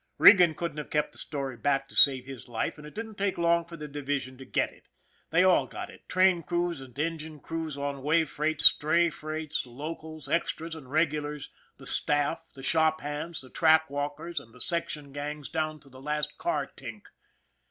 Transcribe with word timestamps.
Regan 0.17 0.55
couldn't 0.55 0.79
have 0.79 0.89
kept 0.89 1.11
the 1.11 1.19
story 1.19 1.55
back 1.55 1.87
to 1.87 1.95
save 1.95 2.25
his 2.25 2.47
life, 2.47 2.79
and 2.79 2.87
it 2.87 2.95
didn't 2.95 3.19
take 3.19 3.37
long 3.37 3.65
for 3.65 3.77
the 3.77 3.87
division 3.87 4.35
to 4.39 4.45
get 4.45 4.71
it. 4.71 4.89
They 5.29 5.43
all 5.43 5.67
got 5.67 5.91
it 5.91 6.09
train 6.09 6.41
crews 6.41 6.81
and 6.81 6.97
engine 6.97 7.39
crews 7.39 7.77
on 7.77 8.01
way 8.01 8.25
freights, 8.25 8.65
stray 8.65 9.11
freights, 9.11 9.63
locals, 9.67 10.27
extras 10.27 10.73
and 10.73 10.89
regulars, 10.89 11.51
the 11.77 11.85
staff, 11.85 12.41
the 12.55 12.63
shop 12.63 13.01
hands, 13.01 13.41
the 13.41 13.51
track 13.51 13.91
walkers 13.91 14.39
and 14.39 14.55
the 14.55 14.59
section 14.61 15.11
gangs 15.11 15.49
down 15.49 15.79
to 15.81 15.89
the 15.89 16.01
last 16.01 16.35
car 16.39 16.65
tink. 16.75 17.03